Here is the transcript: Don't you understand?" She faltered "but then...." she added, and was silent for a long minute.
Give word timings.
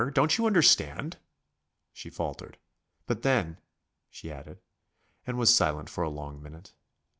Don't 0.15 0.35
you 0.39 0.47
understand?" 0.47 1.19
She 1.93 2.09
faltered 2.09 2.57
"but 3.05 3.21
then...." 3.21 3.59
she 4.09 4.31
added, 4.31 4.59
and 5.27 5.37
was 5.37 5.53
silent 5.55 5.91
for 5.91 6.03
a 6.03 6.09
long 6.09 6.41
minute. 6.41 6.73